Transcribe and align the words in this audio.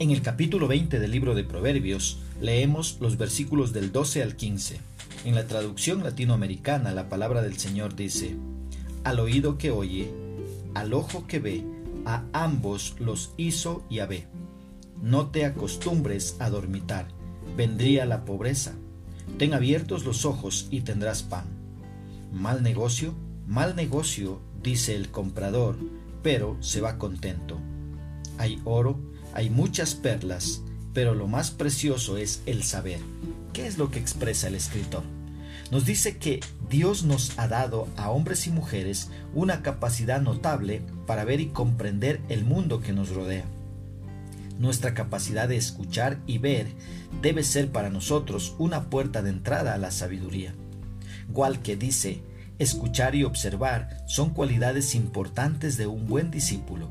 En 0.00 0.10
el 0.12 0.22
capítulo 0.22 0.66
20 0.66 0.98
del 0.98 1.10
libro 1.10 1.34
de 1.34 1.44
Proverbios 1.44 2.20
leemos 2.40 2.96
los 3.00 3.18
versículos 3.18 3.74
del 3.74 3.92
12 3.92 4.22
al 4.22 4.34
15. 4.34 4.80
En 5.26 5.34
la 5.34 5.46
traducción 5.46 6.02
latinoamericana 6.02 6.92
la 6.92 7.10
palabra 7.10 7.42
del 7.42 7.58
Señor 7.58 7.94
dice, 7.94 8.34
al 9.04 9.20
oído 9.20 9.58
que 9.58 9.70
oye, 9.70 10.10
al 10.72 10.94
ojo 10.94 11.26
que 11.26 11.38
ve, 11.38 11.66
a 12.06 12.24
ambos 12.32 12.96
los 12.98 13.34
hizo 13.36 13.84
Yahvé. 13.90 14.26
No 15.02 15.26
te 15.26 15.44
acostumbres 15.44 16.36
a 16.38 16.48
dormitar, 16.48 17.08
vendría 17.54 18.06
la 18.06 18.24
pobreza. 18.24 18.72
Ten 19.36 19.52
abiertos 19.52 20.06
los 20.06 20.24
ojos 20.24 20.68
y 20.70 20.80
tendrás 20.80 21.22
pan. 21.22 21.44
Mal 22.32 22.62
negocio, 22.62 23.14
mal 23.46 23.76
negocio, 23.76 24.40
dice 24.62 24.96
el 24.96 25.10
comprador, 25.10 25.76
pero 26.22 26.56
se 26.60 26.80
va 26.80 26.96
contento. 26.96 27.58
Hay 28.38 28.62
oro, 28.64 29.09
hay 29.34 29.50
muchas 29.50 29.94
perlas, 29.94 30.62
pero 30.92 31.14
lo 31.14 31.28
más 31.28 31.50
precioso 31.50 32.16
es 32.16 32.42
el 32.46 32.62
saber. 32.62 33.00
¿Qué 33.52 33.66
es 33.66 33.78
lo 33.78 33.90
que 33.90 33.98
expresa 33.98 34.48
el 34.48 34.54
escritor? 34.54 35.02
Nos 35.70 35.84
dice 35.84 36.16
que 36.16 36.40
Dios 36.68 37.04
nos 37.04 37.38
ha 37.38 37.46
dado 37.46 37.86
a 37.96 38.10
hombres 38.10 38.46
y 38.46 38.50
mujeres 38.50 39.08
una 39.34 39.62
capacidad 39.62 40.20
notable 40.20 40.82
para 41.06 41.24
ver 41.24 41.40
y 41.40 41.46
comprender 41.46 42.20
el 42.28 42.44
mundo 42.44 42.80
que 42.80 42.92
nos 42.92 43.10
rodea. 43.10 43.44
Nuestra 44.58 44.94
capacidad 44.94 45.48
de 45.48 45.56
escuchar 45.56 46.18
y 46.26 46.38
ver 46.38 46.66
debe 47.22 47.44
ser 47.44 47.70
para 47.70 47.88
nosotros 47.88 48.54
una 48.58 48.90
puerta 48.90 49.22
de 49.22 49.30
entrada 49.30 49.74
a 49.74 49.78
la 49.78 49.90
sabiduría. 49.90 50.54
que 51.62 51.76
dice, 51.76 52.22
escuchar 52.58 53.14
y 53.14 53.24
observar 53.24 54.04
son 54.06 54.30
cualidades 54.30 54.94
importantes 54.94 55.76
de 55.76 55.86
un 55.86 56.06
buen 56.06 56.30
discípulo, 56.30 56.90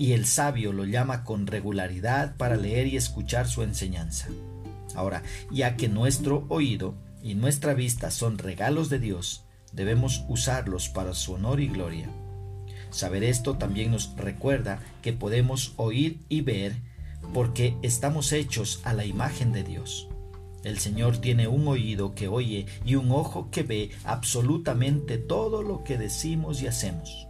y 0.00 0.14
el 0.14 0.24
sabio 0.24 0.72
lo 0.72 0.86
llama 0.86 1.24
con 1.24 1.46
regularidad 1.46 2.34
para 2.38 2.56
leer 2.56 2.86
y 2.86 2.96
escuchar 2.96 3.46
su 3.46 3.62
enseñanza. 3.62 4.28
Ahora, 4.94 5.22
ya 5.50 5.76
que 5.76 5.90
nuestro 5.90 6.46
oído 6.48 6.94
y 7.22 7.34
nuestra 7.34 7.74
vista 7.74 8.10
son 8.10 8.38
regalos 8.38 8.88
de 8.88 8.98
Dios, 8.98 9.44
debemos 9.74 10.24
usarlos 10.26 10.88
para 10.88 11.12
su 11.12 11.34
honor 11.34 11.60
y 11.60 11.68
gloria. 11.68 12.08
Saber 12.88 13.22
esto 13.22 13.58
también 13.58 13.90
nos 13.90 14.16
recuerda 14.16 14.80
que 15.02 15.12
podemos 15.12 15.74
oír 15.76 16.20
y 16.30 16.40
ver 16.40 16.76
porque 17.34 17.76
estamos 17.82 18.32
hechos 18.32 18.80
a 18.84 18.94
la 18.94 19.04
imagen 19.04 19.52
de 19.52 19.64
Dios. 19.64 20.08
El 20.64 20.78
Señor 20.78 21.18
tiene 21.18 21.46
un 21.46 21.68
oído 21.68 22.14
que 22.14 22.26
oye 22.26 22.64
y 22.86 22.94
un 22.94 23.10
ojo 23.10 23.50
que 23.50 23.64
ve 23.64 23.90
absolutamente 24.04 25.18
todo 25.18 25.62
lo 25.62 25.84
que 25.84 25.98
decimos 25.98 26.62
y 26.62 26.68
hacemos. 26.68 27.26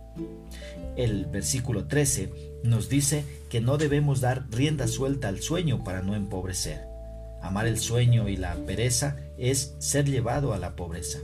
El 0.97 1.27
versículo 1.27 1.87
13 1.87 2.33
nos 2.65 2.89
dice 2.89 3.25
que 3.49 3.61
no 3.61 3.79
debemos 3.79 4.21
dar 4.21 4.47
rienda 4.51 4.89
suelta 4.89 5.29
al 5.29 5.41
sueño 5.41 5.85
para 5.85 6.03
no 6.03 6.15
empobrecer. 6.15 6.81
Amar 7.43 7.67
el 7.67 7.79
sueño 7.79 8.29
y 8.29 8.37
la 8.37 8.55
pereza 8.67 9.17
es 9.39 9.75
ser 9.79 10.05
llevado 10.05 10.53
a 10.53 10.59
la 10.59 10.77
pobreza. 10.77 11.19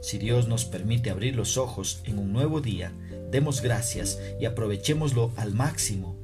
Si 0.00 0.18
Dios 0.18 0.48
nos 0.48 0.64
permite 0.64 1.10
abrir 1.10 1.36
los 1.36 1.56
ojos 1.56 2.00
en 2.04 2.18
un 2.18 2.32
nuevo 2.32 2.60
día, 2.60 2.92
demos 3.30 3.60
gracias 3.60 4.18
y 4.40 4.46
aprovechémoslo 4.46 5.32
al 5.36 5.54
máximo. 5.54 6.16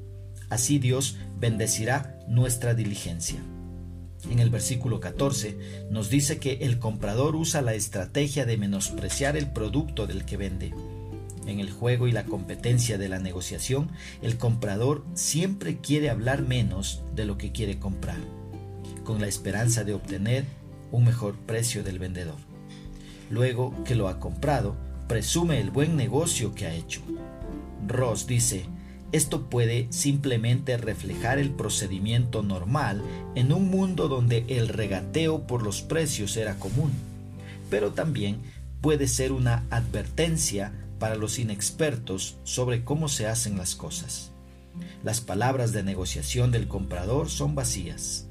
Así 0.48 0.78
Dios 0.78 1.16
bendecirá 1.38 2.18
nuestra 2.28 2.74
diligencia. 2.74 3.40
En 4.30 4.38
el 4.38 4.50
versículo 4.50 5.00
14 5.00 5.86
nos 5.90 6.10
dice 6.10 6.38
que 6.38 6.58
el 6.62 6.78
comprador 6.78 7.36
usa 7.36 7.62
la 7.62 7.74
estrategia 7.74 8.44
de 8.44 8.58
menospreciar 8.58 9.36
el 9.36 9.50
producto 9.50 10.06
del 10.06 10.24
que 10.24 10.36
vende. 10.36 10.74
En 11.46 11.60
el 11.60 11.70
juego 11.70 12.06
y 12.06 12.12
la 12.12 12.24
competencia 12.24 12.98
de 12.98 13.08
la 13.08 13.18
negociación, 13.18 13.90
el 14.22 14.36
comprador 14.36 15.04
siempre 15.14 15.78
quiere 15.78 16.10
hablar 16.10 16.42
menos 16.42 17.02
de 17.14 17.24
lo 17.24 17.38
que 17.38 17.52
quiere 17.52 17.78
comprar 17.78 18.18
con 19.04 19.20
la 19.20 19.26
esperanza 19.26 19.84
de 19.84 19.94
obtener 19.94 20.44
un 20.92 21.04
mejor 21.04 21.34
precio 21.34 21.82
del 21.82 21.98
vendedor. 21.98 22.36
Luego 23.30 23.74
que 23.84 23.94
lo 23.94 24.08
ha 24.08 24.20
comprado, 24.20 24.76
presume 25.08 25.60
el 25.60 25.70
buen 25.70 25.96
negocio 25.96 26.54
que 26.54 26.66
ha 26.66 26.74
hecho. 26.74 27.00
Ross 27.88 28.26
dice, 28.26 28.66
esto 29.12 29.50
puede 29.50 29.88
simplemente 29.90 30.76
reflejar 30.76 31.38
el 31.38 31.50
procedimiento 31.50 32.42
normal 32.42 33.02
en 33.34 33.52
un 33.52 33.68
mundo 33.68 34.06
donde 34.06 34.44
el 34.48 34.68
regateo 34.68 35.46
por 35.46 35.62
los 35.62 35.82
precios 35.82 36.36
era 36.36 36.56
común, 36.60 36.92
pero 37.68 37.92
también 37.92 38.38
puede 38.80 39.08
ser 39.08 39.32
una 39.32 39.64
advertencia 39.70 40.72
para 41.00 41.16
los 41.16 41.40
inexpertos 41.40 42.36
sobre 42.44 42.84
cómo 42.84 43.08
se 43.08 43.26
hacen 43.26 43.58
las 43.58 43.74
cosas. 43.74 44.30
Las 45.02 45.20
palabras 45.20 45.72
de 45.72 45.82
negociación 45.82 46.52
del 46.52 46.68
comprador 46.68 47.28
son 47.28 47.56
vacías 47.56 48.30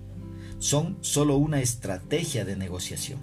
son 0.59 0.97
solo 1.01 1.37
una 1.37 1.61
estrategia 1.61 2.45
de 2.45 2.55
negociación. 2.55 3.19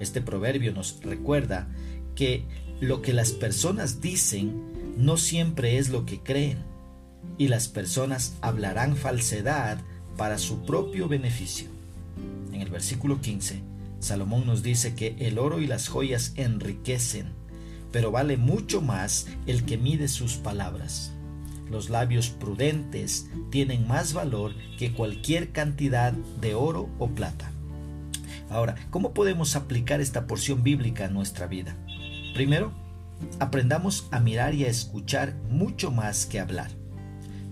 Este 0.00 0.22
proverbio 0.22 0.72
nos 0.72 1.00
recuerda 1.02 1.68
que 2.14 2.44
lo 2.80 3.02
que 3.02 3.12
las 3.12 3.32
personas 3.32 4.00
dicen 4.00 4.72
no 4.96 5.16
siempre 5.16 5.78
es 5.78 5.90
lo 5.90 6.06
que 6.06 6.20
creen, 6.20 6.58
y 7.38 7.48
las 7.48 7.68
personas 7.68 8.36
hablarán 8.40 8.96
falsedad 8.96 9.78
para 10.16 10.38
su 10.38 10.64
propio 10.64 11.08
beneficio. 11.08 11.68
En 12.52 12.60
el 12.60 12.70
versículo 12.70 13.20
15, 13.20 13.60
Salomón 13.98 14.46
nos 14.46 14.62
dice 14.62 14.94
que 14.94 15.16
el 15.18 15.38
oro 15.38 15.60
y 15.60 15.66
las 15.66 15.88
joyas 15.88 16.32
enriquecen, 16.36 17.32
pero 17.94 18.10
vale 18.10 18.36
mucho 18.36 18.80
más 18.80 19.28
el 19.46 19.64
que 19.64 19.78
mide 19.78 20.08
sus 20.08 20.34
palabras. 20.34 21.12
Los 21.70 21.90
labios 21.90 22.28
prudentes 22.28 23.30
tienen 23.52 23.86
más 23.86 24.14
valor 24.14 24.52
que 24.80 24.92
cualquier 24.92 25.52
cantidad 25.52 26.12
de 26.12 26.56
oro 26.56 26.90
o 26.98 27.10
plata. 27.10 27.52
Ahora, 28.50 28.74
¿cómo 28.90 29.14
podemos 29.14 29.54
aplicar 29.54 30.00
esta 30.00 30.26
porción 30.26 30.64
bíblica 30.64 31.04
a 31.04 31.08
nuestra 31.08 31.46
vida? 31.46 31.76
Primero, 32.34 32.72
aprendamos 33.38 34.08
a 34.10 34.18
mirar 34.18 34.56
y 34.56 34.64
a 34.64 34.70
escuchar 34.70 35.36
mucho 35.48 35.92
más 35.92 36.26
que 36.26 36.40
hablar. 36.40 36.72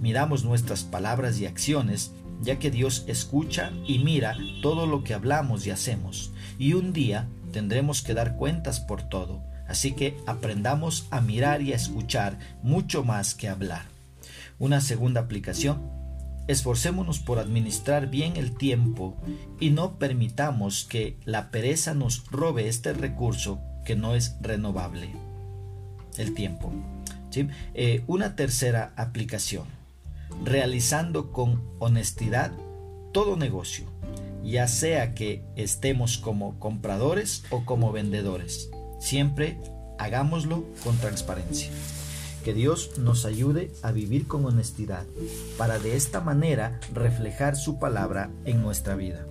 Miramos 0.00 0.44
nuestras 0.44 0.82
palabras 0.82 1.38
y 1.38 1.46
acciones, 1.46 2.10
ya 2.40 2.58
que 2.58 2.72
Dios 2.72 3.04
escucha 3.06 3.70
y 3.86 4.00
mira 4.00 4.36
todo 4.60 4.86
lo 4.86 5.04
que 5.04 5.14
hablamos 5.14 5.68
y 5.68 5.70
hacemos, 5.70 6.32
y 6.58 6.72
un 6.72 6.92
día 6.92 7.28
tendremos 7.52 8.02
que 8.02 8.14
dar 8.14 8.34
cuentas 8.36 8.80
por 8.80 9.04
todo. 9.04 9.51
Así 9.68 9.92
que 9.92 10.16
aprendamos 10.26 11.06
a 11.10 11.20
mirar 11.20 11.62
y 11.62 11.72
a 11.72 11.76
escuchar 11.76 12.38
mucho 12.62 13.04
más 13.04 13.34
que 13.34 13.48
hablar. 13.48 13.82
Una 14.58 14.80
segunda 14.80 15.20
aplicación. 15.20 15.90
Esforcémonos 16.48 17.20
por 17.20 17.38
administrar 17.38 18.08
bien 18.08 18.36
el 18.36 18.56
tiempo 18.56 19.16
y 19.60 19.70
no 19.70 19.98
permitamos 19.98 20.84
que 20.84 21.16
la 21.24 21.50
pereza 21.50 21.94
nos 21.94 22.26
robe 22.26 22.68
este 22.68 22.92
recurso 22.92 23.60
que 23.84 23.96
no 23.96 24.14
es 24.14 24.36
renovable. 24.40 25.10
El 26.18 26.34
tiempo. 26.34 26.72
Eh, 27.74 28.02
una 28.06 28.36
tercera 28.36 28.92
aplicación. 28.96 29.66
Realizando 30.44 31.30
con 31.32 31.62
honestidad 31.78 32.52
todo 33.12 33.36
negocio, 33.36 33.86
ya 34.42 34.66
sea 34.66 35.14
que 35.14 35.42
estemos 35.56 36.18
como 36.18 36.58
compradores 36.58 37.44
o 37.50 37.64
como 37.64 37.92
vendedores. 37.92 38.70
Siempre 39.02 39.58
hagámoslo 39.98 40.64
con 40.84 40.96
transparencia. 40.96 41.72
Que 42.44 42.54
Dios 42.54 42.98
nos 42.98 43.24
ayude 43.24 43.72
a 43.82 43.90
vivir 43.90 44.28
con 44.28 44.44
honestidad 44.46 45.04
para 45.58 45.80
de 45.80 45.96
esta 45.96 46.20
manera 46.20 46.78
reflejar 46.94 47.56
su 47.56 47.80
palabra 47.80 48.30
en 48.44 48.62
nuestra 48.62 48.94
vida. 48.94 49.26